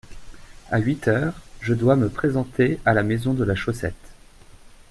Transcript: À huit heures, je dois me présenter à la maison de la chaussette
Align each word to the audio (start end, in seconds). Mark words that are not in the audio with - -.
À 0.71 0.79
huit 0.79 1.07
heures, 1.07 1.35
je 1.59 1.75
dois 1.75 1.95
me 1.95 2.09
présenter 2.09 2.79
à 2.85 2.95
la 2.95 3.03
maison 3.03 3.35
de 3.35 3.43
la 3.43 3.53
chaussette 3.53 4.15